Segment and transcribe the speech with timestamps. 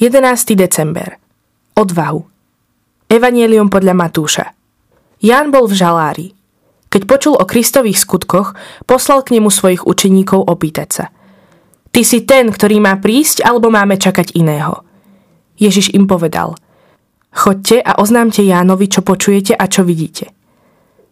[0.00, 0.56] 11.
[0.56, 1.20] december.
[1.76, 2.24] Odvahu.
[3.04, 4.56] Evangelium podľa Matúša.
[5.20, 6.28] Ján bol v žalári.
[6.88, 8.56] Keď počul o Kristových skutkoch,
[8.88, 11.04] poslal k nemu svojich učeníkov opýtať sa.
[11.92, 14.80] Ty si ten, ktorý má prísť, alebo máme čakať iného?
[15.60, 16.56] Ježiš im povedal.
[17.36, 20.32] Chodte a oznámte Jánovi, čo počujete a čo vidíte.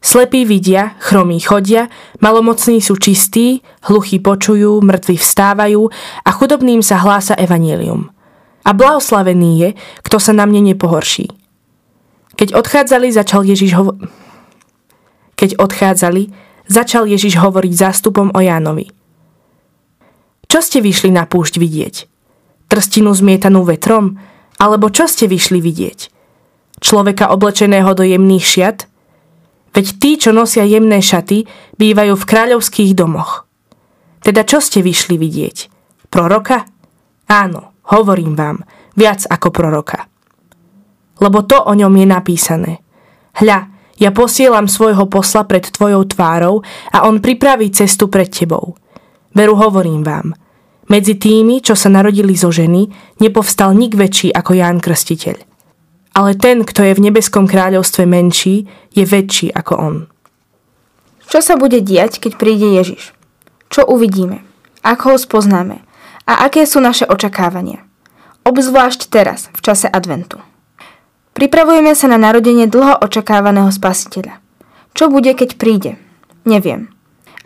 [0.00, 1.93] Slepí vidia, chromí chodia,
[2.25, 5.93] malomocní sú čistí, hluchí počujú, mŕtvi vstávajú
[6.25, 8.09] a chudobným sa hlása evanílium–
[8.69, 9.69] a blahoslavený je,
[10.05, 11.32] kto sa na mne nepohorší.
[12.36, 13.96] Keď odchádzali, začal Ježiš hovo-
[15.41, 16.29] Keď odchádzali,
[16.68, 18.93] začal Ježiš hovoriť zástupom o Jánovi.
[20.49, 21.94] Čo ste vyšli na púšť vidieť?
[22.68, 24.21] Trstinu zmietanú vetrom?
[24.58, 26.00] Alebo čo ste vyšli vidieť?
[26.82, 28.79] Človeka oblečeného do jemných šiat?
[29.72, 31.46] Veď tí, čo nosia jemné šaty,
[31.79, 33.47] bývajú v kráľovských domoch.
[34.19, 35.56] Teda čo ste vyšli vidieť?
[36.11, 36.66] Proroka?
[37.30, 38.65] Áno, Hovorím vám,
[38.97, 40.09] viac ako proroka.
[41.19, 42.72] Lebo to o ňom je napísané.
[43.41, 46.62] Hľa, ja posielam svojho posla pred tvojou tvárou
[46.95, 48.78] a on pripraví cestu pred tebou.
[49.34, 50.36] Veru hovorím vám,
[50.89, 52.89] medzi tými, čo sa narodili zo ženy,
[53.20, 55.36] nepovstal nik väčší ako Ján Krstiteľ.
[56.17, 58.64] Ale ten, kto je v nebeskom kráľovstve menší,
[58.97, 59.97] je väčší ako on.
[61.28, 63.12] Čo sa bude diať, keď príde Ježiš?
[63.69, 64.41] Čo uvidíme?
[64.80, 65.84] Ako ho spoznáme?
[66.28, 67.80] A aké sú naše očakávania.
[68.44, 70.44] Obzvlášť teraz, v čase adventu.
[71.32, 74.36] Pripravujeme sa na narodenie dlho očakávaného spasiteľa.
[74.92, 75.96] Čo bude, keď príde?
[76.44, 76.92] Neviem.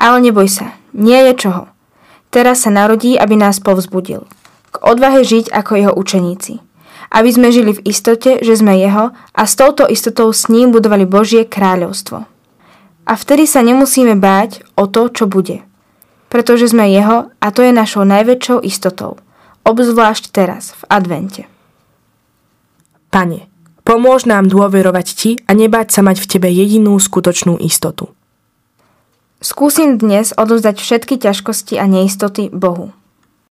[0.03, 1.71] Ale neboj sa, nie je čoho.
[2.35, 4.27] Teraz sa narodí, aby nás povzbudil.
[4.73, 6.59] K odvahe žiť ako jeho učeníci.
[7.13, 11.05] Aby sme žili v istote, že sme jeho a s touto istotou s ním budovali
[11.05, 12.25] Božie kráľovstvo.
[13.05, 15.61] A vtedy sa nemusíme báť o to, čo bude–
[16.33, 19.21] pretože sme jeho a to je našou najväčšou istotou,
[19.69, 21.43] obzvlášť teraz, v advente.
[23.13, 23.53] Pane,
[23.85, 28.09] pomôž nám dôverovať Ti a nebáť sa mať v Tebe jedinú skutočnú istotu.
[29.45, 32.97] Skúsim dnes odovzdať všetky ťažkosti a neistoty Bohu.